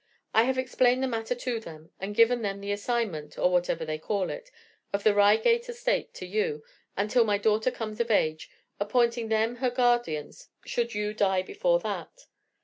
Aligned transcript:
I 0.33 0.45
have 0.45 0.57
explained 0.57 1.03
the 1.03 1.07
matter 1.07 1.35
to 1.35 1.59
them, 1.59 1.91
and 1.99 2.15
given 2.15 2.41
them 2.41 2.59
the 2.59 2.71
assignment, 2.71 3.37
or 3.37 3.51
whatever 3.51 3.85
they 3.85 3.99
call 3.99 4.31
it, 4.31 4.49
of 4.91 5.03
the 5.03 5.13
Reigate 5.13 5.69
estate 5.69 6.11
to 6.15 6.25
you, 6.25 6.63
until 6.97 7.23
my 7.23 7.37
daughter 7.37 7.69
comes 7.69 7.99
of 7.99 8.09
age, 8.09 8.49
appointing 8.79 9.27
them 9.29 9.57
her 9.57 9.69
guardians 9.69 10.49
should 10.65 10.95
you 10.95 11.13
die 11.13 11.43
before 11.43 11.79
that. 11.81 12.25